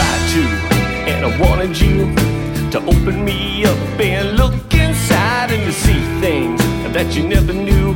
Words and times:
tried 0.00 0.24
to, 0.34 0.42
and 1.12 1.26
I 1.26 1.30
wanted 1.38 1.78
you 1.78 1.96
to 2.70 2.78
open 2.78 3.24
me 3.24 3.64
up 3.64 4.00
and 4.00 4.36
look 4.36 4.54
inside 4.72 5.50
and 5.50 5.62
to 5.68 5.72
see 5.72 6.00
things 6.20 6.60
that 6.94 7.14
you 7.14 7.28
never 7.28 7.52
knew. 7.52 7.94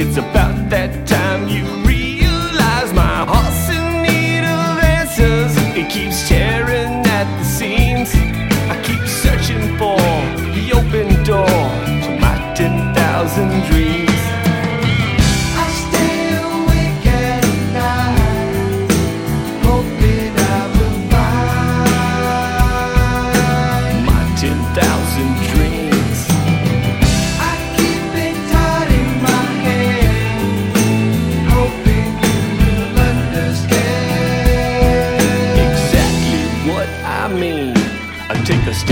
It's 0.00 0.16
about 0.16 0.56
that 0.70 1.06
time 1.06 1.48
you 1.48 1.64
realize 1.86 2.92
my 2.92 3.24
heart's 3.30 3.68
in 3.78 3.86
need 4.02 4.44
of 4.56 4.82
answers. 4.98 5.52
It 5.80 5.90
keeps 5.90 6.28
tearing 6.28 7.06
at 7.18 7.26
the 7.38 7.44
seams. 7.44 8.33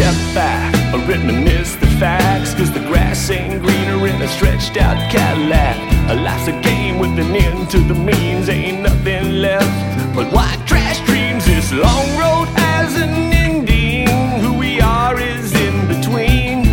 Step 0.02 0.34
back, 0.34 0.74
I 0.92 1.06
reminisce 1.06 1.76
the 1.76 1.86
facts, 2.02 2.54
cause 2.54 2.72
the 2.72 2.80
grass 2.80 3.30
ain't 3.30 3.62
greener 3.62 4.04
in 4.08 4.20
a 4.20 4.26
stretched 4.26 4.76
out 4.76 4.96
Cadillac. 5.12 5.76
A 6.10 6.14
life's 6.14 6.48
a 6.48 6.60
game 6.60 6.98
with 6.98 7.16
an 7.24 7.36
end 7.36 7.70
to 7.70 7.78
the 7.78 7.94
means, 7.94 8.48
ain't 8.48 8.82
nothing 8.82 9.40
left 9.40 10.14
but 10.14 10.26
white 10.32 10.60
trash 10.66 10.98
dreams. 11.06 11.44
This 11.46 11.72
long 11.72 12.08
road 12.18 12.48
has 12.58 12.96
an 12.96 13.32
ending, 13.32 14.08
who 14.40 14.58
we 14.58 14.80
are 14.80 15.20
is 15.20 15.54
in 15.54 15.76
between. 15.86 16.64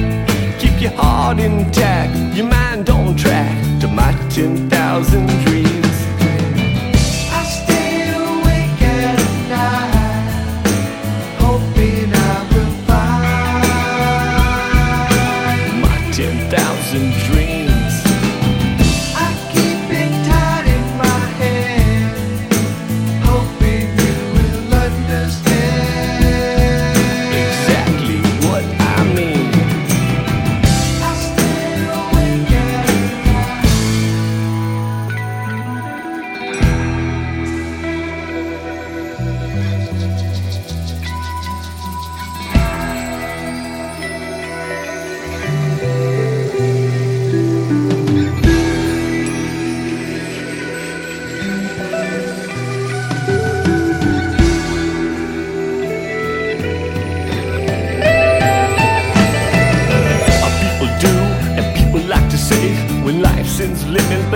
Keep 0.57 0.81
your 0.81 0.95
heart 1.01 1.39
intact, 1.39 2.35
your 2.35 2.47
mind 2.47 2.89
on 2.89 3.15
track 3.15 3.55
to 3.81 3.87
my 3.87 4.11
10,000 4.29 5.27
dreams. 5.27 5.48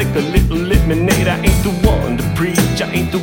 Make 0.04 0.16
a 0.16 0.20
little 0.20 0.58
lemonade. 0.58 1.28
I 1.28 1.38
ain't 1.40 1.64
the 1.64 1.72
one 1.88 2.18
to 2.18 2.24
preach, 2.36 2.82
I 2.82 2.92
ain't 2.92 3.12
the 3.12 3.23